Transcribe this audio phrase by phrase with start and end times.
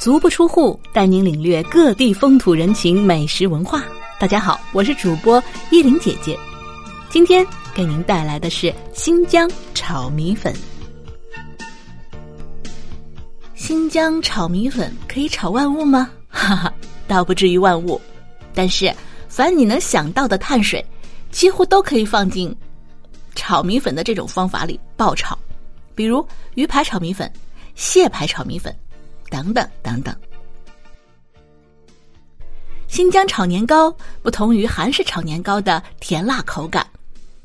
[0.00, 3.84] 足不出户，带您领略各地风土人情、美食文化。
[4.18, 6.38] 大家好，我是主播依林姐姐，
[7.10, 10.54] 今天给您带来的是新疆炒米粉。
[13.54, 16.10] 新疆炒米粉可以炒万物吗？
[16.30, 16.72] 哈哈，
[17.06, 18.00] 倒不至于万物，
[18.54, 18.90] 但是
[19.28, 20.82] 凡你能想到的碳水，
[21.30, 22.56] 几乎都可以放进
[23.34, 25.38] 炒米粉的这种方法里爆炒，
[25.94, 27.30] 比如鱼排炒米粉、
[27.74, 28.74] 蟹排炒米粉。
[29.30, 30.14] 等等等等。
[32.88, 36.84] 新疆炒年糕不同于韩式炒年糕的甜辣口感，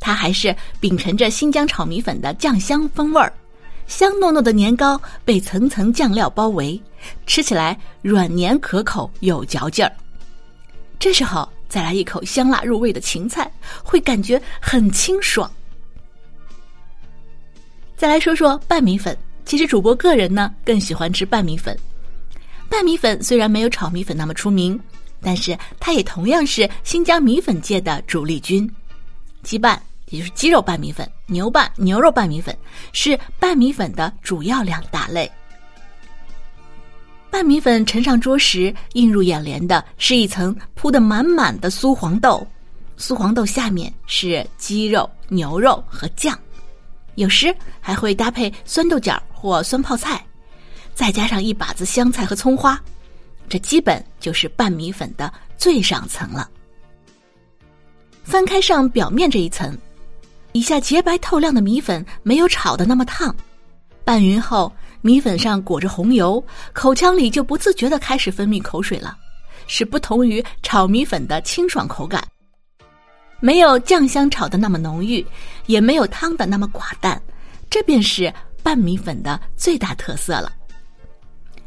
[0.00, 3.30] 它还是秉承着新疆炒米粉的酱香风味儿。
[3.86, 6.80] 香糯糯的年糕被层层酱料包围，
[7.26, 9.92] 吃起来软黏可口有嚼劲儿。
[10.98, 13.52] 这时候再来一口香辣入味的芹菜，
[13.84, 15.50] 会感觉很清爽。
[17.94, 19.14] 再来说说拌米粉。
[19.44, 21.76] 其实主播个人呢更喜欢吃拌米粉。
[22.68, 24.78] 拌米粉虽然没有炒米粉那么出名，
[25.20, 28.68] 但是它也同样是新疆米粉界的主力军。
[29.42, 32.56] 鸡拌也就是鸡肉拌米粉，牛拌牛肉拌米粉
[32.92, 35.30] 是拌米粉的主要两大类。
[37.30, 42.46] 拌米粉盛上桌时，映入眼帘的是一层铺的满满的酥黄豆，
[42.96, 46.38] 酥黄豆下面是鸡肉、牛肉和酱。
[47.16, 50.24] 有时还会搭配酸豆角或酸泡菜，
[50.94, 52.82] 再加上一把子香菜和葱花，
[53.46, 56.48] 这基本就是拌米粉的最上层了。
[58.22, 59.76] 翻开上表面这一层，
[60.52, 63.36] 以下洁白透亮的米粉没有炒的那么烫，
[64.02, 64.72] 拌匀后
[65.02, 69.14] 米粉上裹着红油，口腔里就不自觉的开始分泌口水了，
[69.66, 72.26] 是不同于炒米粉的清爽口感。
[73.40, 75.22] 没有酱香炒的那么浓郁，
[75.66, 77.20] 也没有汤的那么寡淡，
[77.68, 78.32] 这便是
[78.64, 80.52] 拌米粉的最大特色了。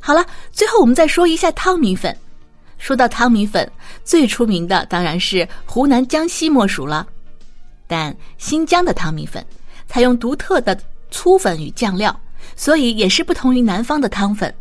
[0.00, 2.16] 好了，最后我们再说一下汤米粉。
[2.78, 3.70] 说到汤米粉，
[4.04, 7.06] 最出名的当然是湖南、江西莫属了。
[7.86, 9.44] 但新疆的汤米粉
[9.86, 10.78] 采用独特的
[11.10, 12.18] 粗粉与酱料，
[12.56, 14.54] 所以也是不同于南方的汤粉。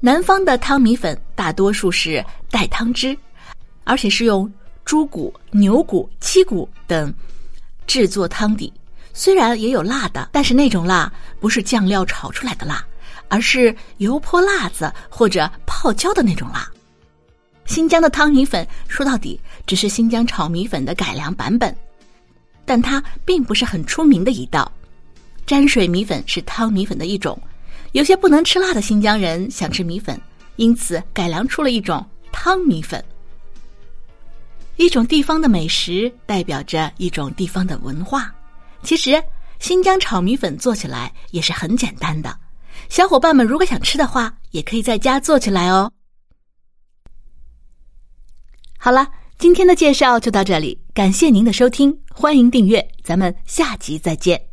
[0.00, 3.14] 南方的汤米粉大多数是带汤汁。
[3.84, 4.52] 而且是用
[4.84, 7.10] 猪骨、牛骨、鸡骨等
[7.86, 8.70] 制作汤底，
[9.18, 12.84] 虽然也有辣的，但是那种辣不是酱料炒出来的辣，
[13.26, 16.70] 而是油泼辣子或者泡椒的那种辣。
[17.66, 21.76] 新疆的汤米粉说到底只是新疆炒米粉的改良版本，
[22.64, 24.70] 但它并不是很出名的一道。
[25.44, 27.36] 沾水米粉是汤米粉的一种，
[27.90, 30.18] 有些不能吃辣的新疆人想吃米粉，
[30.54, 33.04] 因此改良出了一种汤米粉。
[34.76, 38.32] 一种地方的美食代表着一种地方的文化。
[38.82, 39.22] 其实，
[39.58, 42.34] 新疆炒米粉做起来也是很简单的。
[42.88, 45.92] 小伙伴们如果想吃的话，也可以在家做起来哦。
[48.78, 49.06] 好了，
[49.38, 54.47] 今天的介绍就到这里，感谢您的收听，欢迎订阅，咱们下集再见。